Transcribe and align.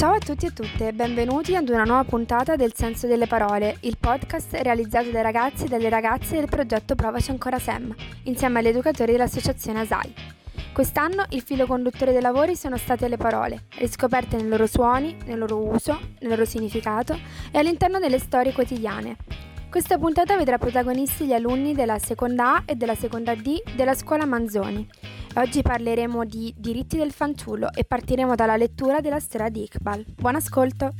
Ciao 0.00 0.14
a 0.14 0.18
tutti 0.18 0.46
e 0.46 0.52
tutte 0.54 0.94
benvenuti 0.94 1.54
ad 1.54 1.68
una 1.68 1.84
nuova 1.84 2.04
puntata 2.04 2.56
del 2.56 2.72
Senso 2.74 3.06
delle 3.06 3.26
Parole, 3.26 3.76
il 3.80 3.98
podcast 4.00 4.54
realizzato 4.62 5.10
dai 5.10 5.20
ragazzi 5.20 5.66
e 5.66 5.68
dalle 5.68 5.90
ragazze 5.90 6.36
del 6.36 6.48
progetto 6.48 6.94
Provaci 6.94 7.30
Ancora 7.30 7.58
Sem, 7.58 7.94
insieme 8.22 8.60
agli 8.60 8.68
educatori 8.68 9.12
dell'associazione 9.12 9.80
ASAI. 9.80 10.14
Quest'anno 10.72 11.26
il 11.28 11.42
filo 11.42 11.66
conduttore 11.66 12.12
dei 12.12 12.22
lavori 12.22 12.56
sono 12.56 12.78
state 12.78 13.08
le 13.08 13.18
parole, 13.18 13.64
riscoperte 13.76 14.36
nei 14.38 14.48
loro 14.48 14.66
suoni, 14.66 15.18
nel 15.26 15.36
loro 15.36 15.58
uso, 15.58 16.00
nel 16.20 16.30
loro 16.30 16.46
significato 16.46 17.18
e 17.50 17.58
all'interno 17.58 17.98
delle 17.98 18.18
storie 18.18 18.54
quotidiane. 18.54 19.18
Questa 19.70 19.98
puntata 19.98 20.36
vedrà 20.36 20.58
protagonisti 20.58 21.26
gli 21.26 21.32
alunni 21.32 21.74
della 21.74 22.00
seconda 22.00 22.56
A 22.56 22.62
e 22.66 22.74
della 22.74 22.96
seconda 22.96 23.36
D 23.36 23.62
della 23.76 23.94
scuola 23.94 24.26
Manzoni. 24.26 24.84
Oggi 25.36 25.62
parleremo 25.62 26.24
di 26.24 26.52
diritti 26.56 26.96
del 26.96 27.12
fanciullo 27.12 27.72
e 27.72 27.84
partiremo 27.84 28.34
dalla 28.34 28.56
lettura 28.56 29.00
della 29.00 29.20
storia 29.20 29.48
di 29.48 29.62
Iqbal. 29.62 30.04
Buon 30.16 30.34
ascolto! 30.34 30.90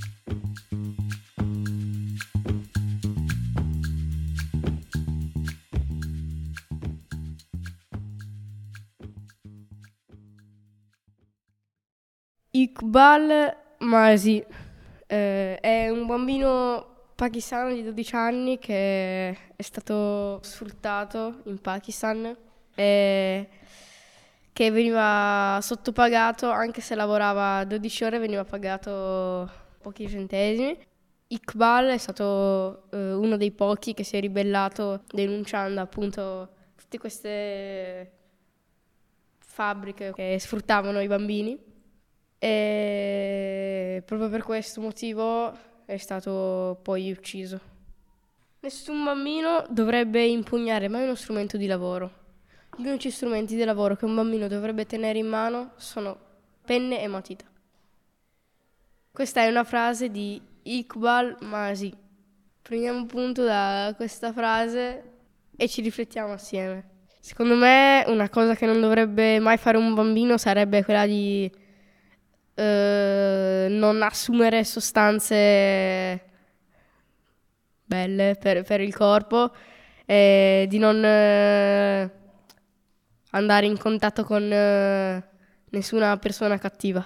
Iqbal 12.53 13.57
Masi 13.81 14.45
eh, 15.09 15.59
è 15.59 15.89
un 15.89 16.07
bambino 16.07 16.90
pakistano 17.21 17.75
di 17.75 17.83
12 17.83 18.15
anni 18.15 18.59
che 18.59 19.29
è 19.55 19.63
stato 19.63 20.43
sfruttato 20.43 21.43
in 21.45 21.61
Pakistan 21.61 22.35
e 22.75 23.49
che 24.55 24.71
veniva 24.71 25.59
sottopagato 25.61 26.49
anche 26.49 26.81
se 26.81 26.95
lavorava 26.95 27.63
12 27.65 28.05
ore 28.05 28.19
veniva 28.19 28.45
pagato 28.45 29.51
pochi 29.83 30.09
centesimi. 30.09 30.79
Iqbal 31.27 31.89
è 31.89 31.99
stato 31.99 32.89
eh, 32.91 33.13
uno 33.13 33.37
dei 33.37 33.51
pochi 33.51 33.93
che 33.93 34.03
si 34.03 34.17
è 34.17 34.21
ribellato 34.21 35.03
denunciando 35.13 35.83
appunto 35.83 36.49
tutte 36.75 36.97
queste 36.97 38.13
fabbriche 39.41 40.15
che 40.15 40.39
sfruttavano 40.41 41.03
i 41.03 41.07
bambini 41.07 41.69
e 42.39 44.03
proprio 44.07 44.31
per 44.31 44.43
questo 44.43 44.81
motivo 44.81 45.69
è 45.91 45.97
stato 45.97 46.79
poi 46.83 47.11
ucciso. 47.11 47.61
Nessun 48.61 49.03
bambino 49.03 49.65
dovrebbe 49.69 50.25
impugnare 50.25 50.87
mai 50.89 51.03
uno 51.03 51.17
strumento 51.17 51.57
di 51.57 51.67
lavoro. 51.67 52.19
Gli 52.77 52.87
unici 52.87 53.11
strumenti 53.11 53.57
di 53.57 53.65
lavoro 53.65 53.97
che 53.97 54.05
un 54.05 54.15
bambino 54.15 54.47
dovrebbe 54.47 54.87
tenere 54.87 55.19
in 55.19 55.27
mano 55.27 55.73
sono 55.77 56.17
penne 56.65 57.03
e 57.03 57.09
matita. 57.09 57.45
Questa 59.11 59.41
è 59.41 59.49
una 59.49 59.65
frase 59.65 60.13
di 60.13 60.41
Iqbal 60.63 61.39
Masi. 61.41 61.93
Prendiamo 62.63 63.07
punto 63.07 63.43
da 63.43 63.93
questa 63.97 64.33
frase 64.33 65.03
e 65.57 65.69
ci 65.69 65.81
riflettiamo 65.81 66.33
assieme. 66.33 66.89
Secondo 67.19 67.57
me 67.57 68.05
una 68.07 68.29
cosa 68.29 68.55
che 68.55 68.65
non 68.65 68.81
dovrebbe 68.81 69.41
mai 69.41 69.57
fare 69.57 69.77
un 69.77 69.93
bambino 69.93 70.39
sarebbe 70.39 70.85
quella 70.85 71.07
di 71.07 71.51
eh, 72.61 73.69
non 73.71 74.03
assumere 74.03 74.65
sostanze 74.65 76.21
belle 77.85 78.37
per, 78.39 78.63
per 78.65 78.81
il 78.83 78.95
corpo, 78.95 79.51
e 80.05 80.67
di 80.69 80.79
non 80.79 81.03
eh, 81.03 82.11
andare 83.31 83.67
in 83.67 83.79
contatto 83.79 84.25
con 84.25 84.43
eh, 84.53 85.25
nessuna 85.71 86.17
persona 86.19 86.59
cattiva. 86.59 87.05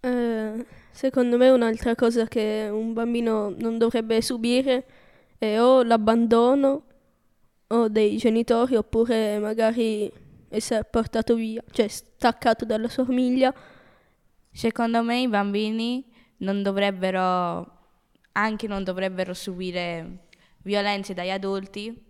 Eh, 0.00 0.66
secondo 0.90 1.36
me 1.36 1.50
un'altra 1.50 1.94
cosa 1.94 2.26
che 2.26 2.68
un 2.70 2.94
bambino 2.94 3.54
non 3.58 3.76
dovrebbe 3.76 4.22
subire 4.22 4.84
è 5.36 5.60
o 5.60 5.82
l'abbandono 5.82 6.84
o 7.66 7.88
dei 7.88 8.16
genitori 8.16 8.76
oppure 8.76 9.38
magari 9.38 10.10
essere 10.48 10.84
portato 10.84 11.34
via, 11.34 11.62
cioè 11.70 11.86
staccato 11.88 12.64
dalla 12.64 12.88
sua 12.88 13.04
famiglia 13.04 13.54
Secondo 14.52 15.02
me 15.02 15.20
i 15.20 15.28
bambini 15.28 16.04
non 16.38 16.62
dovrebbero, 16.62 17.78
anche 18.32 18.66
non 18.66 18.82
dovrebbero 18.82 19.32
subire 19.32 20.26
violenze 20.62 21.14
dagli 21.14 21.30
adulti, 21.30 22.08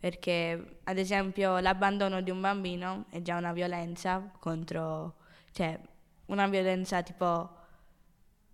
perché 0.00 0.80
ad 0.84 0.98
esempio 0.98 1.58
l'abbandono 1.58 2.20
di 2.22 2.30
un 2.30 2.40
bambino 2.40 3.06
è 3.10 3.20
già 3.22 3.36
una 3.36 3.52
violenza 3.52 4.32
contro, 4.38 5.16
cioè 5.52 5.78
una 6.26 6.46
violenza 6.48 7.02
tipo 7.02 7.54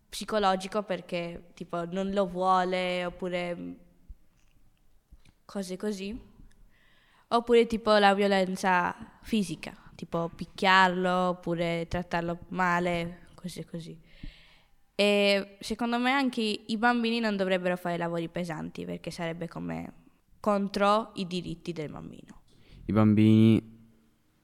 psicologico 0.09 0.83
perché 0.83 1.53
tipo 1.55 1.85
non 1.87 2.11
lo 2.11 2.27
vuole 2.27 3.05
oppure 3.05 3.77
cose 5.45 5.77
così, 5.77 6.21
oppure 7.29 7.67
tipo 7.67 7.97
la 7.97 8.15
violenza 8.15 8.95
fisica 9.23 9.82
tipo 10.03 10.29
picchiarlo 10.35 11.29
oppure 11.29 11.87
trattarlo 11.89 12.41
male, 12.49 13.21
cose 13.37 13.65
così. 13.65 13.97
E 14.97 15.57
secondo 15.61 15.97
me 15.99 16.11
anche 16.11 16.41
i 16.41 16.77
bambini 16.77 17.21
non 17.21 17.37
dovrebbero 17.37 17.77
fare 17.77 17.97
lavori 17.97 18.29
pesanti 18.29 18.85
perché 18.85 19.13
sarebbe 19.13 19.47
come 19.47 19.93
contro 20.41 21.13
i 21.15 21.27
diritti 21.29 21.73
del 21.73 21.89
bambino. 21.89 22.41
I 22.87 22.93
bambini, 22.93 23.63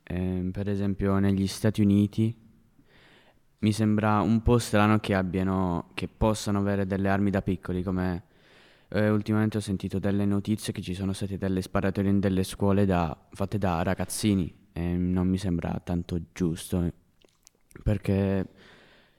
eh, 0.04 0.48
per 0.52 0.68
esempio 0.68 1.18
negli 1.18 1.48
Stati 1.48 1.80
Uniti, 1.80 2.32
mi 3.58 3.72
sembra 3.72 4.20
un 4.20 4.40
po' 4.42 4.58
strano 4.58 5.00
che 5.00 5.14
abbiano, 5.14 5.90
che 5.94 6.06
possano 6.06 6.60
avere 6.60 6.86
delle 6.86 7.08
armi 7.08 7.30
da 7.30 7.42
piccoli, 7.42 7.82
come 7.82 8.26
eh, 8.90 9.10
ultimamente 9.10 9.56
ho 9.56 9.60
sentito 9.60 9.98
delle 9.98 10.24
notizie 10.24 10.72
che 10.72 10.82
ci 10.82 10.94
sono 10.94 11.12
state 11.12 11.36
delle 11.36 11.62
sparatorie 11.62 12.10
in 12.10 12.20
delle 12.20 12.44
scuole 12.44 12.86
da, 12.86 13.26
fatte 13.32 13.58
da 13.58 13.82
ragazzini 13.82 14.66
e 14.78 14.96
non 14.96 15.26
mi 15.26 15.38
sembra 15.38 15.80
tanto 15.82 16.20
giusto 16.32 16.92
perché 17.82 18.46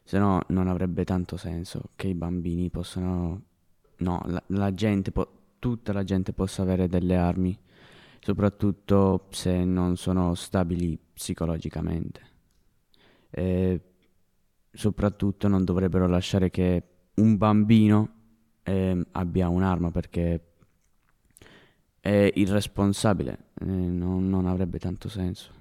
se 0.03 0.17
no 0.17 0.41
non 0.47 0.67
avrebbe 0.67 1.03
tanto 1.03 1.37
senso 1.37 1.89
che 1.95 2.07
i 2.07 2.13
bambini 2.13 2.69
possano 2.69 3.41
no 3.97 4.21
la, 4.25 4.41
la 4.47 4.73
gente 4.73 5.11
po- 5.11 5.31
tutta 5.59 5.91
la 5.91 6.03
gente 6.03 6.31
possa 6.33 6.61
avere 6.61 6.87
delle 6.87 7.15
armi 7.17 7.57
soprattutto 8.21 9.25
se 9.29 9.63
non 9.63 9.97
sono 9.97 10.33
stabili 10.35 10.97
psicologicamente. 11.13 12.21
E 13.29 13.81
soprattutto 14.71 15.47
non 15.47 15.63
dovrebbero 15.63 16.07
lasciare 16.07 16.49
che 16.49 16.83
un 17.15 17.37
bambino 17.37 18.09
eh, 18.63 19.05
abbia 19.11 19.49
un'arma 19.49 19.91
perché 19.91 20.48
è 21.99 22.31
irresponsabile, 22.35 23.49
eh, 23.61 23.65
non, 23.65 24.29
non, 24.29 24.47
avrebbe 24.47 24.79
tanto 24.79 25.09
senso. 25.09 25.51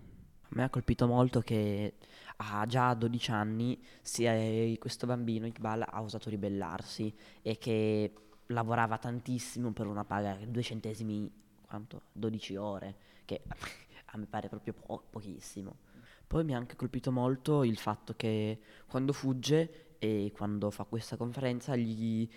A 0.42 0.48
me 0.50 0.64
ha 0.64 0.70
colpito 0.70 1.06
molto 1.06 1.40
che 1.40 1.94
a 2.36 2.64
già 2.66 2.94
12 2.94 3.30
anni 3.30 3.78
è, 4.18 4.74
questo 4.78 5.06
bambino, 5.06 5.46
Iqbal, 5.46 5.84
ha 5.88 6.02
osato 6.02 6.30
ribellarsi 6.30 7.12
e 7.42 7.58
che 7.58 8.12
lavorava 8.46 8.98
tantissimo 8.98 9.72
per 9.72 9.86
una 9.86 10.04
paga, 10.04 10.38
due 10.46 10.62
centesimi, 10.62 11.30
quanto? 11.66 12.02
12 12.12 12.56
ore, 12.56 12.94
che 13.24 13.42
a 14.06 14.16
me 14.16 14.26
pare 14.26 14.48
proprio 14.48 14.74
po- 14.74 15.02
pochissimo. 15.10 15.86
Poi 16.26 16.44
mi 16.44 16.54
ha 16.54 16.58
anche 16.58 16.76
colpito 16.76 17.10
molto 17.10 17.64
il 17.64 17.78
fatto 17.78 18.14
che 18.14 18.60
quando 18.86 19.12
fugge 19.12 19.96
e 19.98 20.30
quando 20.34 20.70
fa 20.70 20.84
questa 20.84 21.16
conferenza 21.16 21.74
gli 21.74 22.28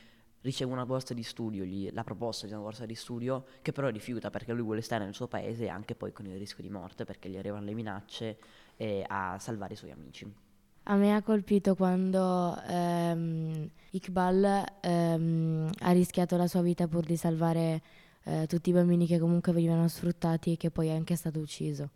riceve 0.42 0.72
una 0.72 0.86
borsa 0.86 1.14
di 1.14 1.24
studio, 1.24 1.64
gli, 1.64 1.90
la 1.92 2.04
proposta 2.04 2.46
di 2.46 2.54
una 2.54 2.62
borsa 2.62 2.86
di 2.86 2.96
studio 2.96 3.46
che 3.62 3.72
però 3.72 3.90
rifiuta 3.90 4.30
perché 4.30 4.54
lui 4.54 4.64
vuole 4.64 4.82
stare 4.82 5.04
nel 5.04 5.14
suo 5.14 5.28
paese 5.28 5.70
anche 5.70 5.96
poi 5.96 6.12
con 6.12 6.26
il 6.26 6.38
rischio 6.38 6.64
di 6.64 6.70
morte 6.70 7.06
perché 7.06 7.30
gli 7.30 7.38
arrivano 7.38 7.66
le 7.66 7.74
minacce 7.74 8.38
e 8.78 9.06
a 9.08 9.38
salvare 9.40 9.74
i 9.74 9.78
suoi 9.78 9.92
amici. 9.92 10.32
A 10.84 10.96
me 10.96 11.14
ha 11.14 11.22
colpito 11.22 11.76
quando 11.76 12.60
ehm, 12.68 13.70
Iqbal 13.92 14.66
ehm, 14.82 15.70
ha 15.80 15.92
rischiato 15.92 16.38
la 16.38 16.48
sua 16.48 16.62
vita 16.62 16.88
pur 16.88 17.06
di 17.06 17.16
salvare 17.16 17.82
eh, 18.24 18.48
tutti 18.48 18.72
i 18.72 18.74
bambini 18.74 19.06
che 19.06 19.20
comunque 19.20 19.54
venivano 19.54 19.88
sfruttati 19.88 20.54
e 20.54 20.58
che 20.58 20.72
poi 20.72 20.88
è 20.88 20.96
anche 20.96 21.16
stato 21.16 21.40
ucciso. 21.40 21.90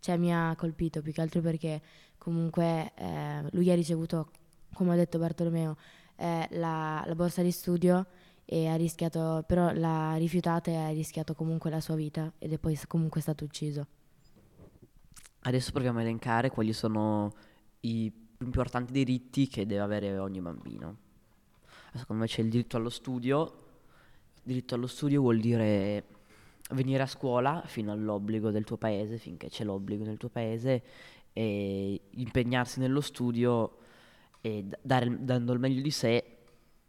Cioè 0.00 0.18
mi 0.18 0.34
ha 0.34 0.54
colpito 0.56 1.00
più 1.00 1.12
che 1.12 1.22
altro 1.22 1.40
perché 1.40 1.80
comunque 2.18 2.92
eh, 2.94 3.42
lui 3.52 3.70
ha 3.70 3.74
ricevuto, 3.74 4.30
come 4.74 4.92
ha 4.92 4.96
detto 4.96 5.18
Bartolomeo, 5.18 5.76
eh, 6.16 6.48
la, 6.52 7.02
la, 7.06 7.14
borsa 7.14 7.42
di 7.42 7.50
studio 7.50 8.06
e 8.44 8.68
ha 8.68 8.76
rischiato, 8.76 9.44
però 9.46 9.72
l'ha 9.72 10.14
rifiutata 10.16 10.70
e 10.70 10.76
ha 10.76 10.88
rischiato 10.90 11.34
comunque 11.34 11.70
la 11.70 11.80
sua 11.80 11.94
vita 11.94 12.32
ed 12.38 12.52
è 12.52 12.58
poi 12.58 12.78
comunque 12.86 13.20
stato 13.20 13.44
ucciso. 13.44 13.86
Adesso 15.40 15.72
proviamo 15.72 15.98
a 15.98 16.02
elencare 16.02 16.50
quali 16.50 16.72
sono 16.72 17.32
i 17.80 18.12
più 18.36 18.46
importanti 18.46 18.92
diritti 18.92 19.48
che 19.48 19.66
deve 19.66 19.80
avere 19.80 20.18
ogni 20.18 20.40
bambino. 20.40 20.96
Secondo 21.94 22.22
me 22.22 22.28
c'è 22.28 22.42
il 22.42 22.50
diritto 22.50 22.76
allo 22.76 22.90
studio. 22.90 23.64
Il 24.36 24.42
diritto 24.42 24.74
allo 24.74 24.86
studio 24.86 25.20
vuol 25.20 25.40
dire 25.40 26.04
venire 26.70 27.02
a 27.02 27.06
scuola 27.06 27.62
fino 27.66 27.92
all'obbligo 27.92 28.50
del 28.50 28.64
tuo 28.64 28.76
paese, 28.76 29.18
finché 29.18 29.48
c'è 29.48 29.64
l'obbligo 29.64 30.04
nel 30.04 30.18
tuo 30.18 30.28
paese, 30.28 30.82
e 31.32 32.00
impegnarsi 32.10 32.80
nello 32.80 33.00
studio 33.00 33.78
e 34.46 34.64
dare- 34.80 35.16
dando 35.24 35.52
il 35.52 35.58
meglio 35.58 35.82
di 35.82 35.90
sé, 35.90 36.24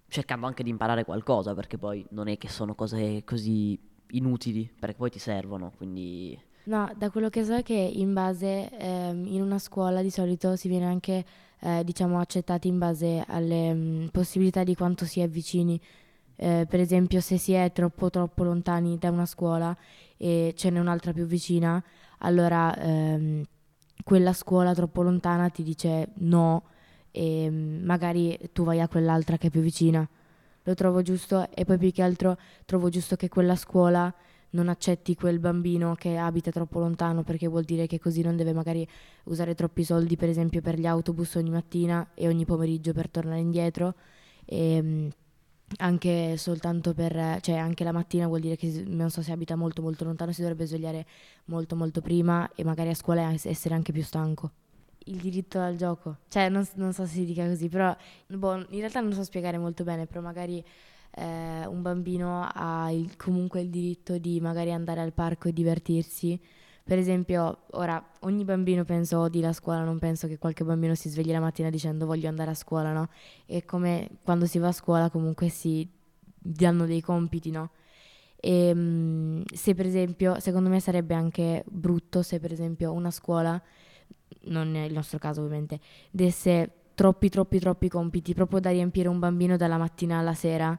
cercando 0.07 0.45
anche 0.45 0.63
di 0.63 0.69
imparare 0.69 1.03
qualcosa, 1.03 1.55
perché 1.55 1.77
poi 1.77 2.05
non 2.11 2.27
è 2.27 2.37
che 2.37 2.47
sono 2.47 2.75
cose 2.75 3.23
così 3.23 3.79
inutili, 4.11 4.71
perché 4.79 4.95
poi 4.95 5.09
ti 5.09 5.19
servono, 5.19 5.71
quindi 5.75 6.39
No, 6.67 6.91
da 6.97 7.09
quello 7.09 7.29
che 7.29 7.45
so 7.45 7.55
è 7.55 7.63
che 7.63 7.73
in 7.73 8.11
base, 8.11 8.69
ehm, 8.77 9.25
in 9.25 9.41
una 9.41 9.57
scuola 9.57 10.01
di 10.01 10.09
solito 10.09 10.57
si 10.57 10.67
viene 10.67 10.85
anche, 10.85 11.23
eh, 11.61 11.81
diciamo, 11.85 12.19
accettati 12.19 12.67
in 12.67 12.77
base 12.77 13.23
alle 13.25 13.73
mm, 13.73 14.07
possibilità 14.07 14.65
di 14.65 14.75
quanto 14.75 15.05
si 15.05 15.21
è 15.21 15.29
vicini. 15.29 15.79
Eh, 16.35 16.65
per 16.69 16.81
esempio, 16.81 17.21
se 17.21 17.37
si 17.37 17.53
è 17.53 17.71
troppo 17.71 18.09
troppo 18.09 18.43
lontani 18.43 18.97
da 18.97 19.09
una 19.09 19.25
scuola 19.25 19.75
e 20.17 20.53
ce 20.57 20.69
n'è 20.69 20.77
un'altra 20.79 21.13
più 21.13 21.25
vicina, 21.25 21.81
allora 22.19 22.75
ehm, 22.77 23.43
quella 24.03 24.33
scuola 24.33 24.73
troppo 24.73 25.01
lontana 25.03 25.49
ti 25.49 25.63
dice 25.63 26.09
no 26.15 26.63
e 27.17 27.49
magari 27.49 28.37
tu 28.53 28.63
vai 28.63 28.79
a 28.79 28.87
quell'altra 28.87 29.37
che 29.37 29.47
è 29.47 29.49
più 29.49 29.61
vicina. 29.61 30.07
Lo 30.63 30.73
trovo 30.75 31.01
giusto 31.01 31.49
e 31.49 31.65
poi 31.65 31.79
più 31.79 31.91
che 31.91 32.03
altro 32.03 32.37
trovo 32.65 32.89
giusto 32.89 33.15
che 33.15 33.27
quella 33.27 33.55
scuola 33.55 34.13
non 34.51 34.69
accetti 34.69 35.15
quel 35.15 35.39
bambino 35.39 35.95
che 35.95 36.15
abita 36.17 36.51
troppo 36.51 36.79
lontano 36.79 37.23
perché 37.23 37.47
vuol 37.47 37.63
dire 37.63 37.87
che 37.87 37.99
così 37.99 38.21
non 38.21 38.35
deve 38.35 38.53
magari 38.53 38.87
usare 39.23 39.55
troppi 39.55 39.83
soldi 39.83 40.15
per 40.15 40.29
esempio 40.29 40.61
per 40.61 40.77
gli 40.79 40.85
autobus 40.85 41.35
ogni 41.35 41.49
mattina 41.49 42.07
e 42.13 42.27
ogni 42.27 42.45
pomeriggio 42.45 42.93
per 42.93 43.09
tornare 43.09 43.39
indietro 43.39 43.95
e 44.45 44.81
mm, 44.81 45.07
anche 45.77 46.37
soltanto 46.37 46.93
per 46.93 47.39
cioè 47.41 47.55
anche 47.55 47.83
la 47.83 47.91
mattina 47.91 48.27
vuol 48.27 48.41
dire 48.41 48.55
che 48.55 48.83
non 48.85 49.09
so 49.09 49.21
se 49.21 49.31
abita 49.31 49.55
molto 49.55 49.81
molto 49.81 50.05
lontano 50.05 50.31
si 50.31 50.41
dovrebbe 50.41 50.65
svegliare 50.67 51.05
molto 51.45 51.75
molto 51.75 52.01
prima 52.01 52.49
e 52.55 52.63
magari 52.63 52.89
a 52.89 52.95
scuola 52.95 53.33
es- 53.33 53.45
essere 53.47 53.73
anche 53.75 53.91
più 53.91 54.03
stanco 54.03 54.51
il 55.07 55.17
diritto 55.17 55.59
al 55.59 55.75
gioco 55.75 56.17
cioè 56.29 56.49
non, 56.49 56.65
non 56.75 56.93
so 56.93 57.05
se 57.05 57.13
si 57.15 57.25
dica 57.25 57.45
così 57.47 57.69
però 57.69 57.95
boh, 58.27 58.55
in 58.69 58.79
realtà 58.79 58.99
non 59.01 59.13
so 59.13 59.23
spiegare 59.23 59.57
molto 59.57 59.83
bene 59.83 60.05
però 60.05 60.21
magari 60.21 60.63
eh, 61.15 61.65
un 61.65 61.81
bambino 61.81 62.47
ha 62.53 62.91
il- 62.91 63.15
comunque 63.17 63.61
il 63.61 63.69
diritto 63.69 64.17
di 64.17 64.39
magari 64.39 64.71
andare 64.71 65.01
al 65.01 65.13
parco 65.13 65.47
e 65.47 65.53
divertirsi. 65.53 66.39
Per 66.83 66.97
esempio, 66.97 67.63
ora 67.71 68.01
ogni 68.21 68.45
bambino 68.45 68.85
penso 68.85 69.19
odi 69.19 69.41
la 69.41 69.51
scuola, 69.51 69.83
non 69.83 69.99
penso 69.99 70.27
che 70.27 70.37
qualche 70.37 70.63
bambino 70.63 70.95
si 70.95 71.09
svegli 71.09 71.31
la 71.31 71.39
mattina 71.41 71.69
dicendo 71.69 72.05
voglio 72.05 72.29
andare 72.29 72.51
a 72.51 72.53
scuola, 72.53 72.93
no? 72.93 73.09
E 73.45 73.65
come 73.65 74.07
quando 74.23 74.45
si 74.45 74.57
va 74.57 74.69
a 74.69 74.71
scuola 74.71 75.09
comunque 75.09 75.49
si 75.49 75.87
danno 76.37 76.85
dei 76.85 77.01
compiti, 77.01 77.51
no? 77.51 77.71
E 78.39 78.73
mm, 78.73 79.41
se 79.53 79.73
per 79.75 79.85
esempio, 79.85 80.39
secondo 80.39 80.69
me 80.69 80.79
sarebbe 80.79 81.13
anche 81.15 81.63
brutto 81.67 82.21
se 82.21 82.39
per 82.39 82.51
esempio 82.51 82.91
una 82.93 83.11
scuola, 83.11 83.61
non 84.45 84.75
il 84.75 84.93
nostro 84.93 85.17
caso 85.17 85.41
ovviamente, 85.41 85.79
desse 86.11 86.71
troppi 86.93 87.29
troppi 87.29 87.59
troppi 87.59 87.89
compiti 87.89 88.33
proprio 88.33 88.59
da 88.59 88.71
riempire 88.71 89.07
un 89.07 89.19
bambino 89.19 89.55
dalla 89.55 89.77
mattina 89.77 90.17
alla 90.17 90.33
sera 90.33 90.77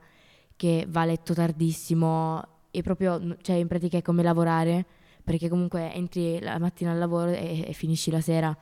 che 0.56 0.84
va 0.88 1.02
a 1.02 1.04
letto 1.04 1.34
tardissimo 1.34 2.42
e 2.70 2.82
proprio, 2.82 3.36
cioè 3.40 3.56
in 3.56 3.68
pratica 3.68 3.98
è 3.98 4.02
come 4.02 4.22
lavorare, 4.22 4.84
perché 5.22 5.48
comunque 5.48 5.92
entri 5.92 6.40
la 6.40 6.58
mattina 6.58 6.90
al 6.90 6.98
lavoro 6.98 7.30
e, 7.30 7.64
e 7.68 7.72
finisci 7.72 8.10
la 8.10 8.20
sera, 8.20 8.56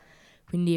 quindi, 0.44 0.76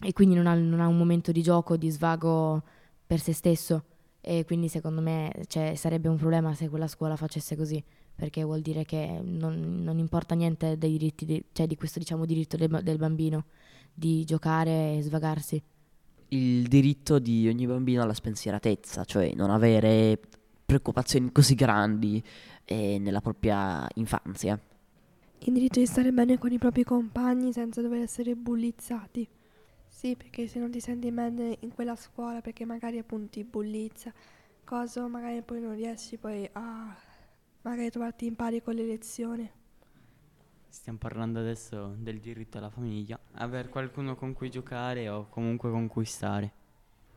e 0.00 0.12
quindi 0.12 0.34
non 0.34 0.46
ha, 0.46 0.54
non 0.54 0.80
ha 0.80 0.86
un 0.86 0.96
momento 0.96 1.32
di 1.32 1.42
gioco, 1.42 1.76
di 1.76 1.90
svago 1.90 2.62
per 3.06 3.20
se 3.20 3.32
stesso. 3.32 3.84
E 4.20 4.44
quindi 4.44 4.68
secondo 4.68 5.00
me 5.00 5.32
cioè, 5.46 5.74
sarebbe 5.74 6.08
un 6.08 6.16
problema 6.16 6.54
se 6.54 6.68
quella 6.68 6.88
scuola 6.88 7.16
facesse 7.16 7.56
così, 7.56 7.82
perché 8.18 8.42
vuol 8.42 8.62
dire 8.62 8.84
che 8.84 9.20
non, 9.22 9.84
non 9.84 10.00
importa 10.00 10.34
niente 10.34 10.76
dei 10.76 10.90
diritti, 10.90 11.24
di, 11.24 11.44
cioè 11.52 11.68
di 11.68 11.76
questo 11.76 12.00
diciamo 12.00 12.26
diritto 12.26 12.56
del, 12.56 12.80
del 12.82 12.96
bambino, 12.96 13.44
di 13.94 14.24
giocare 14.24 14.96
e 14.96 15.02
svagarsi. 15.02 15.62
il 16.30 16.66
diritto 16.66 17.20
di 17.20 17.46
ogni 17.46 17.64
bambino 17.64 18.02
alla 18.02 18.14
spensieratezza, 18.14 19.04
cioè 19.04 19.32
non 19.34 19.50
avere 19.50 20.18
preoccupazioni 20.66 21.30
così 21.30 21.54
grandi 21.54 22.20
eh, 22.64 22.98
nella 22.98 23.20
propria 23.20 23.86
infanzia. 23.94 24.58
Il 25.38 25.52
diritto 25.52 25.78
di 25.78 25.86
stare 25.86 26.10
bene 26.10 26.38
con 26.38 26.50
i 26.50 26.58
propri 26.58 26.82
compagni 26.82 27.52
senza 27.52 27.80
dover 27.80 28.00
essere 28.00 28.34
bullizzati. 28.34 29.28
Sì, 29.86 30.16
perché 30.16 30.48
se 30.48 30.58
non 30.58 30.72
ti 30.72 30.80
senti 30.80 31.12
bene 31.12 31.56
in 31.60 31.72
quella 31.72 31.94
scuola, 31.94 32.40
perché 32.40 32.64
magari 32.64 32.98
appunto 32.98 33.28
ti 33.30 33.44
bullizza, 33.44 34.12
cosa 34.64 35.06
magari 35.06 35.40
poi 35.42 35.60
non 35.60 35.76
riesci 35.76 36.16
poi 36.16 36.48
a 36.52 36.96
magari 37.68 37.90
trovarti 37.90 38.26
in 38.26 38.34
pari 38.34 38.62
con 38.62 38.74
le 38.74 38.84
lezioni. 38.84 39.50
Stiamo 40.68 40.98
parlando 40.98 41.38
adesso 41.38 41.94
del 41.98 42.18
diritto 42.18 42.58
alla 42.58 42.70
famiglia, 42.70 43.18
avere 43.32 43.68
qualcuno 43.68 44.16
con 44.16 44.32
cui 44.32 44.50
giocare 44.50 45.08
o 45.08 45.28
comunque 45.28 45.70
con 45.70 45.86
cui 45.86 46.04
stare. 46.04 46.52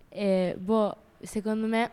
E, 0.10 0.56
boh, 0.60 0.96
secondo 1.22 1.68
me 1.68 1.92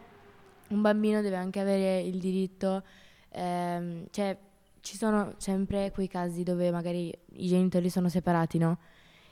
un 0.69 0.81
bambino 0.81 1.21
deve 1.21 1.37
anche 1.37 1.61
avere 1.61 2.01
il 2.01 2.19
diritto, 2.19 2.83
ehm, 3.31 4.07
cioè 4.11 4.37
ci 4.81 4.97
sono 4.97 5.35
sempre 5.39 5.91
quei 5.91 6.09
casi 6.09 6.43
dove 6.43 6.71
magari 6.71 7.13
i 7.35 7.49
genitori 7.49 7.91
sono 7.91 8.09
separati, 8.09 8.59
no? 8.59 8.79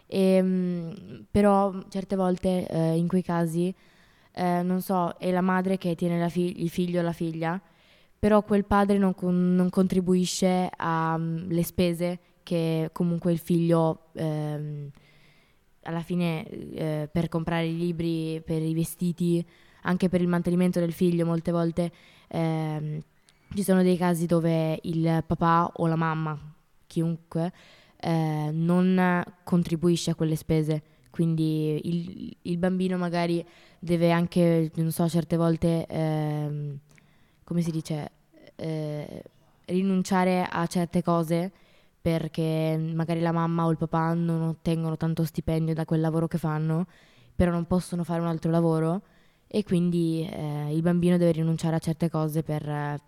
E, 0.07 0.41
mm, 0.43 0.91
però 1.31 1.73
certe 1.89 2.17
volte 2.17 2.67
eh, 2.69 2.97
in 2.97 3.09
quei 3.09 3.23
casi, 3.23 3.75
eh, 4.33 4.63
non 4.63 4.83
so, 4.83 5.17
è 5.19 5.31
la 5.31 5.41
madre 5.41 5.79
che 5.79 5.95
tiene 5.95 6.19
la 6.19 6.29
fi- 6.29 6.63
il 6.63 6.71
figlio 6.71 7.01
o 7.01 7.03
la 7.03 7.13
figlia, 7.13 7.61
però 8.27 8.43
quel 8.43 8.65
padre 8.65 8.99
non, 8.99 9.15
con- 9.15 9.55
non 9.55 9.71
contribuisce 9.71 10.69
alle 10.77 11.63
spese 11.63 12.19
che 12.43 12.91
comunque 12.93 13.31
il 13.31 13.39
figlio 13.39 14.07
ehm, 14.15 14.91
alla 15.83 16.01
fine 16.01 16.45
eh, 16.49 17.09
per 17.13 17.29
comprare 17.29 17.69
i 17.69 17.77
libri, 17.77 18.43
per 18.45 18.63
i 18.63 18.75
vestiti, 18.75 19.47
anche 19.83 20.09
per 20.09 20.23
il 20.23 20.27
mantenimento 20.27 20.81
del 20.81 20.93
figlio 20.93 21.25
molte 21.25 21.53
volte 21.53 21.93
ehm, 22.27 23.01
ci 23.55 23.63
sono 23.63 23.85
dei 23.85 23.97
casi 23.97 24.27
dove 24.27 24.81
il 24.83 25.23
papà 25.25 25.71
o 25.75 25.87
la 25.87 25.95
mamma, 25.95 26.37
chiunque, 26.89 27.53
eh, 28.01 28.51
non 28.53 29.23
contribuisce 29.45 30.11
a 30.11 30.17
quelle 30.17 30.35
spese. 30.35 30.83
Quindi 31.11 31.81
il, 31.85 32.37
il 32.43 32.59
bambino 32.59 32.97
magari 32.97 33.47
deve 33.79 34.11
anche, 34.11 34.73
non 34.75 34.91
so, 34.91 35.09
certe 35.09 35.37
volte, 35.37 35.87
ehm, 35.87 36.79
come 37.45 37.63
si 37.63 37.71
dice, 37.71 38.11
eh, 38.57 39.23
rinunciare 39.67 40.47
a 40.49 40.67
certe 40.67 41.03
cose 41.03 41.51
perché 42.01 42.79
magari 42.95 43.21
la 43.21 43.33
mamma 43.33 43.65
o 43.67 43.71
il 43.71 43.77
papà 43.77 44.15
non 44.15 44.43
ottengono 44.43 44.97
tanto 44.97 45.25
stipendio 45.25 45.75
da 45.75 45.85
quel 45.85 46.01
lavoro 46.01 46.29
che 46.29 46.39
fanno, 46.39 46.87
però 47.35 47.51
non 47.51 47.67
possono 47.67 48.05
fare 48.05 48.21
un 48.21 48.29
altro 48.29 48.51
lavoro 48.51 49.03
e 49.49 49.65
quindi 49.65 50.29
eh, 50.31 50.73
il 50.73 50.83
bambino 50.83 51.17
deve 51.17 51.33
rinunciare 51.33 51.77
a 51.77 51.81
certe 51.81 52.09
cose 52.09 52.43
per 52.43 52.69
eh, 52.69 53.01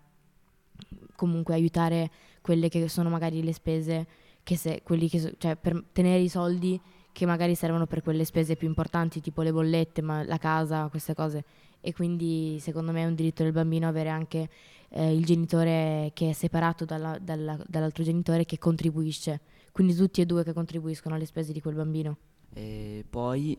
comunque 1.15 1.53
aiutare 1.53 2.09
quelle 2.41 2.69
che 2.69 2.87
sono 2.89 3.09
magari 3.09 3.43
le 3.43 3.53
spese, 3.53 4.07
che 4.43 4.57
se, 4.57 4.81
che 4.83 5.19
so- 5.19 5.31
cioè 5.37 5.55
per 5.55 5.83
tenere 5.91 6.19
i 6.19 6.29
soldi 6.29 6.79
che 7.11 7.25
magari 7.25 7.55
servono 7.55 7.85
per 7.85 8.01
quelle 8.01 8.23
spese 8.23 8.55
più 8.55 8.67
importanti, 8.67 9.21
tipo 9.21 9.41
le 9.41 9.51
bollette, 9.51 10.01
la 10.01 10.37
casa, 10.37 10.87
queste 10.89 11.13
cose. 11.13 11.43
E 11.81 11.93
quindi 11.93 12.57
secondo 12.59 12.91
me 12.91 13.03
è 13.03 13.05
un 13.05 13.15
diritto 13.15 13.43
del 13.43 13.51
bambino 13.51 13.87
avere 13.87 14.09
anche 14.09 14.49
eh, 14.89 15.13
il 15.13 15.23
genitore 15.25 16.11
che 16.13 16.31
è 16.31 16.33
separato 16.33 16.85
dalla- 16.85 17.19
dalla- 17.19 17.63
dall'altro 17.67 18.03
genitore 18.03 18.45
che 18.45 18.57
contribuisce. 18.57 19.39
Quindi 19.71 19.93
tutti 19.93 20.21
e 20.21 20.25
due 20.25 20.43
che 20.43 20.53
contribuiscono 20.53 21.15
alle 21.15 21.25
spese 21.25 21.53
di 21.53 21.61
quel 21.61 21.75
bambino. 21.75 22.17
E 22.53 23.05
poi 23.09 23.57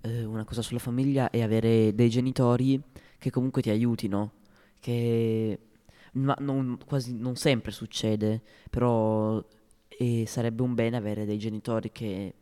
eh, 0.00 0.24
una 0.24 0.44
cosa 0.44 0.62
sulla 0.62 0.78
famiglia 0.78 1.30
è 1.30 1.42
avere 1.42 1.94
dei 1.94 2.08
genitori 2.08 2.80
che 3.18 3.30
comunque 3.30 3.62
ti 3.62 3.70
aiutino, 3.70 4.32
che 4.80 5.58
ma 6.12 6.34
non, 6.40 6.78
quasi 6.86 7.14
non 7.14 7.36
sempre 7.36 7.70
succede, 7.70 8.40
però 8.68 9.44
eh, 9.88 10.24
sarebbe 10.26 10.62
un 10.62 10.74
bene 10.74 10.96
avere 10.96 11.24
dei 11.24 11.38
genitori 11.38 11.92
che 11.92 12.34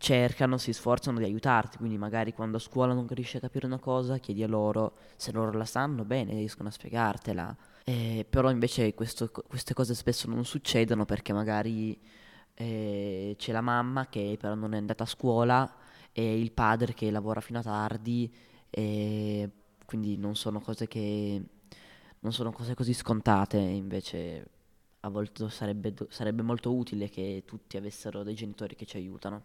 cercano, 0.00 0.56
si 0.56 0.72
sforzano 0.72 1.18
di 1.18 1.24
aiutarti, 1.24 1.76
quindi 1.76 1.98
magari 1.98 2.32
quando 2.32 2.56
a 2.56 2.60
scuola 2.60 2.94
non 2.94 3.06
riesci 3.10 3.36
a 3.36 3.40
capire 3.40 3.66
una 3.66 3.78
cosa, 3.78 4.16
chiedi 4.16 4.42
a 4.42 4.48
loro, 4.48 4.94
se 5.14 5.30
loro 5.30 5.52
la 5.52 5.66
sanno 5.66 6.04
bene, 6.04 6.32
riescono 6.32 6.68
a 6.68 6.72
spiegartela. 6.72 7.54
Eh, 7.84 8.24
però 8.28 8.50
invece 8.50 8.94
questo- 8.94 9.30
queste 9.30 9.74
cose 9.74 9.94
spesso 9.94 10.26
non 10.28 10.44
succedono 10.46 11.04
perché 11.04 11.32
magari 11.34 11.98
eh, 12.54 13.34
c'è 13.38 13.52
la 13.52 13.60
mamma 13.60 14.08
che 14.08 14.36
però 14.38 14.54
non 14.54 14.74
è 14.74 14.78
andata 14.78 15.04
a 15.04 15.06
scuola 15.06 15.70
e 16.12 16.38
il 16.40 16.52
padre 16.52 16.92
che 16.94 17.10
lavora 17.10 17.40
fino 17.40 17.58
a 17.58 17.62
tardi 17.62 18.32
e 18.70 19.50
quindi 19.86 20.16
non 20.18 20.34
sono 20.36 20.60
cose 20.60 20.86
che 20.86 21.42
non 22.20 22.32
sono 22.32 22.52
cose 22.52 22.74
così 22.74 22.92
scontate, 22.94 23.56
invece 23.58 24.46
a 25.00 25.08
volte 25.08 25.48
sarebbe, 25.50 25.94
sarebbe 26.10 26.42
molto 26.42 26.74
utile 26.74 27.08
che 27.08 27.42
tutti 27.46 27.76
avessero 27.78 28.22
dei 28.22 28.34
genitori 28.34 28.74
che 28.76 28.84
ci 28.86 28.96
aiutano. 28.98 29.42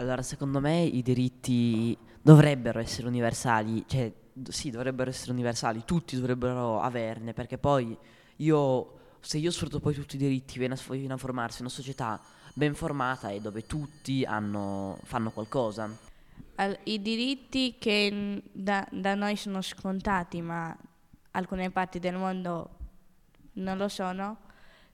Allora, 0.00 0.22
secondo 0.22 0.60
me 0.60 0.80
i 0.80 1.02
diritti 1.02 1.94
dovrebbero 2.22 2.78
essere 2.78 3.06
universali, 3.06 3.84
cioè 3.86 4.10
sì, 4.48 4.70
dovrebbero 4.70 5.10
essere 5.10 5.32
universali, 5.32 5.82
tutti 5.84 6.16
dovrebbero 6.16 6.80
averne, 6.80 7.34
perché 7.34 7.58
poi 7.58 7.94
io, 8.36 8.98
se 9.20 9.36
io 9.36 9.50
sfrutto 9.50 9.78
poi 9.78 9.92
tutti 9.92 10.16
i 10.16 10.18
diritti, 10.18 10.58
viene 10.58 10.72
a, 10.72 10.92
viene 10.94 11.12
a 11.12 11.16
formarsi 11.18 11.60
una 11.60 11.68
società 11.68 12.18
ben 12.54 12.74
formata 12.74 13.28
e 13.28 13.42
dove 13.42 13.66
tutti 13.66 14.24
hanno, 14.24 14.98
fanno 15.04 15.32
qualcosa. 15.32 15.94
al- 16.54 16.78
i 16.84 17.02
diritti 17.02 17.76
che 17.78 18.42
da, 18.52 18.88
da 18.90 19.14
noi 19.14 19.36
sono 19.36 19.60
scontati, 19.60 20.40
ma 20.40 20.74
alcune 21.32 21.70
parti 21.70 21.98
del 21.98 22.16
mondo 22.16 22.70
non 23.54 23.76
lo 23.76 23.88
sono, 23.88 24.38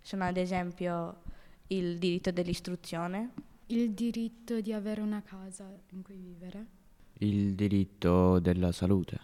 sono 0.01 0.25
ad 0.25 0.37
esempio 0.37 1.23
il 1.69 1.97
diritto 1.99 2.33
dell'istruzione, 2.33 3.31
Il 3.69 3.95
diritto 3.95 4.61
di 4.61 4.73
avere 4.73 5.01
una 5.01 5.23
casa 5.23 5.69
in 5.91 6.03
cui 6.03 6.15
vivere. 6.15 6.67
Il 7.15 7.57
diritto 7.57 8.39
della 8.39 8.71
salute. 8.71 9.19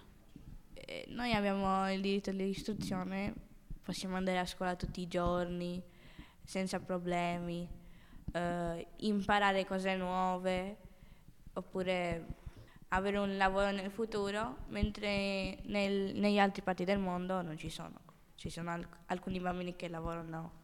Eh, 0.74 1.04
noi 1.10 1.32
abbiamo 1.32 1.88
il 1.92 2.00
diritto 2.00 2.32
dell'istruzione, 2.32 3.32
possiamo 3.84 4.16
andare 4.16 4.40
a 4.40 4.44
scuola 4.44 4.74
tutti 4.74 5.00
i 5.00 5.06
giorni 5.06 5.80
senza 6.42 6.80
problemi, 6.80 7.68
eh, 8.32 8.86
imparare 8.96 9.64
cose 9.64 9.94
nuove 9.94 10.76
oppure 11.52 12.26
avere 12.88 13.18
un 13.18 13.36
lavoro 13.36 13.70
nel 13.70 13.92
futuro, 13.92 14.64
mentre 14.70 15.60
nel- 15.66 16.16
negli 16.16 16.38
altri 16.38 16.62
parti 16.62 16.82
del 16.82 16.98
mondo 16.98 17.42
non 17.42 17.56
ci 17.56 17.70
sono. 17.70 18.00
Ci 18.34 18.50
sono 18.50 18.70
alc- 18.70 19.02
alcuni 19.06 19.38
bambini 19.38 19.76
che 19.76 19.86
lavorano 19.86 20.60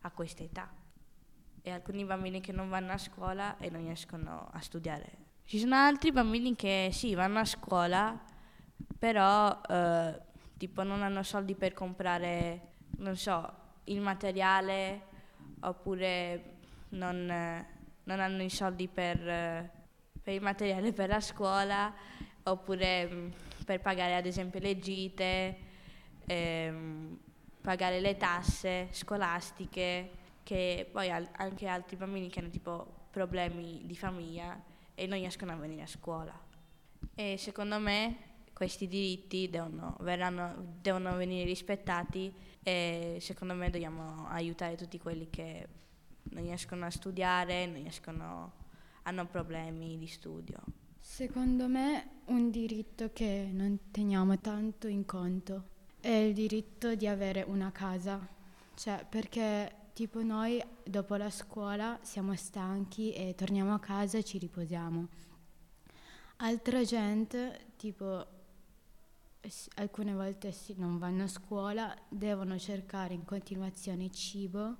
a 0.00 0.10
questa 0.10 0.42
età 0.42 0.79
e 1.62 1.70
alcuni 1.70 2.04
bambini 2.04 2.40
che 2.40 2.52
non 2.52 2.68
vanno 2.68 2.92
a 2.92 2.98
scuola 2.98 3.56
e 3.58 3.70
non 3.70 3.82
riescono 3.82 4.48
a 4.52 4.60
studiare. 4.60 5.28
Ci 5.44 5.58
sono 5.58 5.74
altri 5.74 6.12
bambini 6.12 6.54
che 6.54 6.90
sì, 6.92 7.14
vanno 7.14 7.40
a 7.40 7.44
scuola, 7.44 8.18
però 8.98 9.60
eh, 9.68 10.20
tipo 10.56 10.82
non 10.82 11.02
hanno 11.02 11.22
soldi 11.22 11.54
per 11.54 11.72
comprare, 11.72 12.60
non 12.98 13.16
so, 13.16 13.52
il 13.84 14.00
materiale 14.00 15.08
oppure 15.60 16.58
non, 16.90 17.28
eh, 17.28 17.66
non 18.04 18.20
hanno 18.20 18.42
i 18.42 18.50
soldi 18.50 18.88
per, 18.88 19.28
eh, 19.28 19.70
per 20.22 20.34
il 20.34 20.42
materiale 20.42 20.92
per 20.92 21.08
la 21.08 21.20
scuola 21.20 21.92
oppure 22.44 23.06
mh, 23.06 23.32
per 23.64 23.80
pagare 23.80 24.16
ad 24.16 24.26
esempio 24.26 24.60
le 24.60 24.78
gite, 24.78 25.58
ehm, 26.26 27.18
pagare 27.60 28.00
le 28.00 28.16
tasse 28.16 28.88
scolastiche, 28.90 30.10
che 30.42 30.88
poi 30.90 31.10
al- 31.10 31.28
anche 31.32 31.66
altri 31.66 31.96
bambini 31.96 32.28
che 32.28 32.40
hanno 32.40 32.50
tipo 32.50 33.06
problemi 33.10 33.82
di 33.84 33.96
famiglia 33.96 34.60
e 34.94 35.06
non 35.06 35.18
riescono 35.18 35.52
a 35.52 35.56
venire 35.56 35.82
a 35.82 35.86
scuola. 35.86 36.38
E 37.14 37.36
secondo 37.38 37.78
me 37.78 38.16
questi 38.52 38.86
diritti 38.86 39.48
devono, 39.48 39.96
verranno- 40.00 40.54
devono 40.80 41.16
venire 41.16 41.44
rispettati 41.44 42.32
e 42.62 43.16
secondo 43.20 43.54
me 43.54 43.70
dobbiamo 43.70 44.26
aiutare 44.28 44.76
tutti 44.76 44.98
quelli 44.98 45.30
che 45.30 45.66
non 46.24 46.42
riescono 46.42 46.84
a 46.84 46.90
studiare, 46.90 47.66
non 47.66 47.76
riescono, 47.76 48.52
hanno 49.02 49.26
problemi 49.26 49.96
di 49.98 50.06
studio. 50.06 50.58
Secondo 50.98 51.66
me 51.68 52.20
un 52.26 52.50
diritto 52.50 53.10
che 53.12 53.48
non 53.50 53.90
teniamo 53.90 54.38
tanto 54.38 54.86
in 54.86 55.06
conto 55.06 55.64
è 56.00 56.08
il 56.08 56.34
diritto 56.34 56.94
di 56.94 57.06
avere 57.06 57.42
una 57.46 57.72
casa. 57.72 58.26
Cioè, 58.74 59.04
perché 59.08 59.72
tipo 59.92 60.22
noi 60.22 60.62
dopo 60.84 61.16
la 61.16 61.30
scuola 61.30 61.98
siamo 62.02 62.34
stanchi 62.34 63.12
e 63.12 63.34
torniamo 63.34 63.74
a 63.74 63.78
casa 63.78 64.18
e 64.18 64.24
ci 64.24 64.38
riposiamo. 64.38 65.08
Altra 66.36 66.82
gente, 66.84 67.72
tipo 67.76 68.38
alcune 69.76 70.12
volte 70.14 70.52
sì, 70.52 70.74
non 70.76 70.98
vanno 70.98 71.24
a 71.24 71.28
scuola, 71.28 71.96
devono 72.08 72.58
cercare 72.58 73.14
in 73.14 73.24
continuazione 73.24 74.10
cibo 74.10 74.76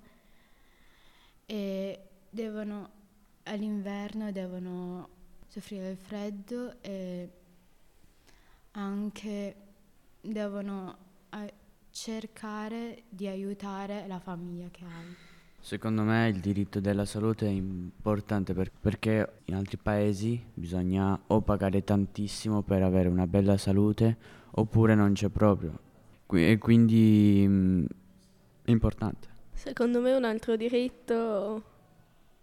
e 1.47 2.09
devono 2.31 2.99
all'inverno 3.45 4.31
devono 4.33 5.09
soffrire 5.49 5.91
il 5.91 5.97
freddo 5.97 6.81
e 6.81 7.31
anche 8.73 9.57
devono 10.21 10.97
cercare 11.91 13.03
di 13.09 13.27
aiutare 13.27 14.05
la 14.07 14.19
famiglia 14.19 14.69
che 14.71 14.85
hai. 14.85 15.15
Secondo 15.63 16.03
me 16.03 16.29
il 16.29 16.41
diritto 16.41 16.81
della 16.81 17.05
salute 17.05 17.47
è 17.47 17.51
importante 17.51 18.55
per- 18.55 18.71
perché 18.81 19.41
in 19.45 19.55
altri 19.55 19.77
paesi 19.77 20.43
bisogna 20.55 21.19
o 21.27 21.43
pagare 21.43 21.85
tantissimo 21.85 22.63
per 22.63 22.83
avere 22.83 23.09
una 23.09 23.27
bella 23.27 23.59
salute 23.59 24.17
oppure 24.53 24.95
non 24.95 25.13
c'è 25.13 25.29
proprio. 25.29 25.79
Qui- 26.25 26.49
e 26.51 26.57
quindi 26.59 27.45
mm, 27.47 27.85
è 28.65 28.71
importante. 28.71 29.29
Secondo 29.53 30.01
me 30.01 30.15
un 30.15 30.25
altro 30.25 30.57
diritto 30.57 31.63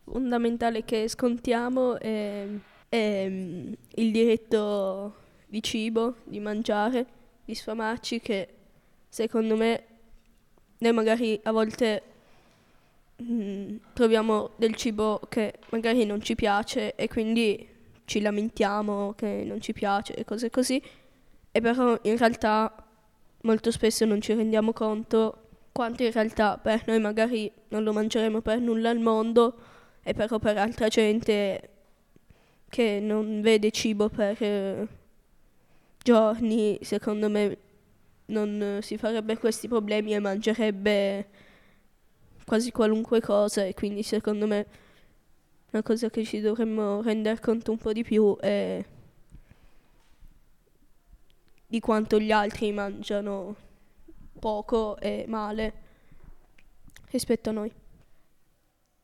fondamentale 0.03 0.85
che 0.85 1.07
scontiamo 1.07 1.97
è, 1.99 2.47
è, 2.87 3.27
mm, 3.27 3.73
il 3.95 4.11
diritto 4.11 5.15
di 5.47 5.63
cibo, 5.63 6.17
di 6.23 6.39
mangiare, 6.39 7.07
di 7.43 7.55
sfamarci, 7.55 8.19
che 8.19 8.56
secondo 9.09 9.55
me 9.55 9.83
noi 10.79 10.93
magari 10.93 11.39
a 11.43 11.51
volte 11.51 12.01
mm, 13.21 13.75
troviamo 13.93 14.51
del 14.57 14.75
cibo 14.75 15.19
che 15.29 15.55
magari 15.69 16.05
non 16.05 16.21
ci 16.21 16.35
piace 16.35 16.95
e 16.95 17.07
quindi 17.07 17.67
ci 18.05 18.21
lamentiamo 18.21 19.13
che 19.15 19.43
non 19.45 19.59
ci 19.59 19.73
piace 19.73 20.13
e 20.13 20.23
cose 20.23 20.49
così, 20.49 20.81
e 21.51 21.61
però 21.61 21.97
in 22.03 22.17
realtà 22.17 22.73
molto 23.41 23.71
spesso 23.71 24.05
non 24.05 24.21
ci 24.21 24.33
rendiamo 24.33 24.73
conto 24.73 25.41
quanto 25.71 26.03
in 26.03 26.11
realtà 26.11 26.57
per 26.57 26.83
noi 26.87 26.99
magari 26.99 27.51
non 27.67 27.83
lo 27.83 27.93
mangeremo 27.93 28.41
per 28.41 28.59
nulla 28.59 28.89
al 28.89 28.99
mondo 28.99 29.55
e 30.01 30.13
però 30.13 30.39
per 30.39 30.57
altra 30.57 30.87
gente 30.87 31.69
che 32.69 32.99
non 33.01 33.41
vede 33.41 33.71
cibo 33.71 34.09
per 34.09 34.41
eh, 34.41 34.87
giorni, 36.03 36.79
secondo 36.81 37.29
me 37.29 37.57
non 38.27 38.61
eh, 38.61 38.81
si 38.81 38.97
farebbe 38.97 39.37
questi 39.37 39.67
problemi 39.67 40.13
e 40.13 40.19
mangerebbe 40.19 41.27
quasi 42.45 42.71
qualunque 42.71 43.19
cosa 43.21 43.65
e 43.65 43.73
quindi 43.73 44.03
secondo 44.03 44.47
me 44.47 44.65
una 45.71 45.83
cosa 45.83 46.09
che 46.09 46.23
ci 46.23 46.39
dovremmo 46.39 47.01
rendere 47.01 47.39
conto 47.39 47.71
un 47.71 47.77
po' 47.77 47.91
di 47.91 48.03
più 48.03 48.37
è 48.37 48.83
di 51.69 51.79
quanto 51.81 52.19
gli 52.19 52.31
altri 52.31 52.71
mangiano 52.71 53.55
poco 54.39 54.97
e 54.97 55.25
male 55.27 55.73
rispetto 57.11 57.49
a 57.49 57.53
noi. 57.53 57.71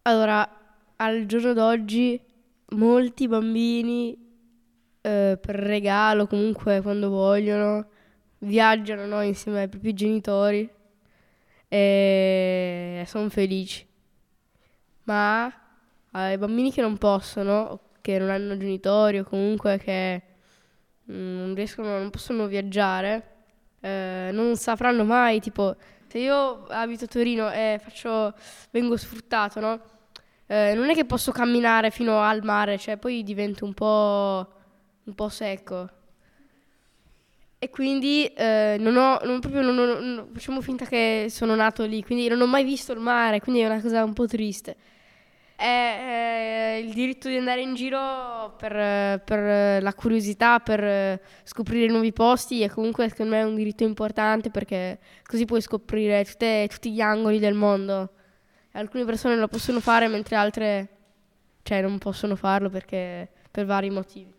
Allora, 0.04 0.48
al 0.98 1.26
giorno 1.26 1.54
d'oggi 1.54 2.20
molti 2.70 3.28
bambini 3.28 4.14
eh, 5.02 5.38
per 5.40 5.56
regalo, 5.56 6.28
comunque 6.28 6.82
quando 6.82 7.10
vogliono, 7.10 7.88
viaggiano 8.44 9.06
no, 9.06 9.22
insieme 9.22 9.62
ai 9.62 9.70
propri 9.70 9.94
genitori 9.94 10.70
e 11.68 13.04
sono 13.08 13.30
felici. 13.30 13.86
Ma 15.06 15.52
ai 16.12 16.38
bambini 16.38 16.72
che 16.72 16.82
non 16.82 16.98
possono, 16.98 17.80
che 18.02 18.18
non 18.20 18.30
hanno 18.30 18.58
genitori 18.58 19.20
o 19.20 19.24
comunque 19.24 19.78
che 19.80 20.22
mm, 21.12 21.38
non 21.38 21.56
riescono, 21.56 21.98
non 21.98 22.10
possono 22.10 22.48
viaggiare, 22.48 23.32
eh, 23.82 24.30
non 24.32 24.56
sapranno 24.56 25.04
mai, 25.04 25.40
tipo, 25.40 25.76
se 26.08 26.20
io 26.20 26.66
abito 26.68 27.06
a 27.06 27.08
Torino 27.08 27.52
e 27.52 27.80
faccio, 27.84 28.34
vengo 28.72 28.96
sfruttato, 28.98 29.60
no? 29.60 29.82
Eh, 30.46 30.74
non 30.76 30.90
è 30.90 30.94
che 30.94 31.06
posso 31.06 31.32
camminare 31.32 31.90
fino 31.90 32.22
al 32.22 32.44
mare, 32.44 32.78
cioè 32.78 32.98
poi 32.98 33.24
divento 33.24 33.66
un 33.66 33.74
po', 33.74 34.48
un 35.06 35.16
po' 35.16 35.30
secco. 35.30 35.90
E 37.64 37.70
quindi 37.70 38.26
eh, 38.26 38.76
non 38.78 38.98
ho, 38.98 39.20
non 39.24 39.40
proprio 39.40 39.62
non 39.62 39.76
non- 39.76 40.28
facciamo 40.34 40.60
finta 40.60 40.86
che 40.86 41.28
sono 41.30 41.56
nato 41.56 41.86
lì, 41.86 42.04
quindi 42.04 42.28
non 42.28 42.42
ho 42.42 42.46
mai 42.46 42.66
visto 42.66 42.92
il 42.92 43.00
mare, 43.00 43.40
quindi 43.40 43.62
è 43.62 43.66
una 43.66 43.82
cosa 43.82 44.04
un 44.04 44.12
po' 44.12 44.26
triste. 44.28 44.76
È, 45.56 46.76
eh, 46.78 46.80
il 46.86 46.94
diritto 46.94 47.30
di 47.30 47.38
andare 47.38 47.62
in 47.62 47.74
giro 47.74 48.54
per, 48.58 49.22
per 49.24 49.82
la 49.82 49.94
curiosità, 49.94 50.60
per 50.60 51.22
scoprire 51.44 51.88
nuovi 51.88 52.12
posti 52.12 52.62
e 52.64 52.70
comunque 52.70 53.08
secondo 53.08 53.32
me 53.36 53.42
è 53.42 53.46
un 53.46 53.56
diritto 53.56 53.84
importante 53.86 54.50
perché 54.50 55.00
così 55.26 55.46
puoi 55.46 55.62
scoprire 55.62 56.26
tutte- 56.26 56.68
tutti 56.70 56.92
gli 56.92 57.00
angoli 57.02 57.40
del 57.40 57.54
mondo. 57.54 58.10
Alcune 58.74 59.06
persone 59.06 59.38
lo 59.38 59.48
possono 59.48 59.80
fare 59.80 60.10
mentre 60.10 60.36
altre 60.36 60.90
cioè, 61.64 61.82
non 61.82 61.98
possono 61.98 62.36
farlo 62.36 62.70
perché, 62.70 63.30
per 63.50 63.66
vari 63.66 63.90
motivi. 63.90 64.34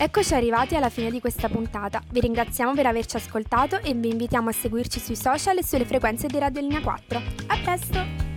Eccoci 0.00 0.32
arrivati 0.32 0.76
alla 0.76 0.90
fine 0.90 1.10
di 1.10 1.18
questa 1.18 1.48
puntata. 1.48 2.00
Vi 2.08 2.20
ringraziamo 2.20 2.72
per 2.72 2.86
averci 2.86 3.16
ascoltato 3.16 3.80
e 3.80 3.94
vi 3.94 4.10
invitiamo 4.10 4.48
a 4.48 4.52
seguirci 4.52 5.00
sui 5.00 5.16
social 5.16 5.58
e 5.58 5.64
sulle 5.64 5.84
frequenze 5.84 6.28
di 6.28 6.38
Radio 6.38 6.60
Linea 6.60 6.80
4. 6.80 7.20
A 7.48 7.58
presto! 7.64 8.27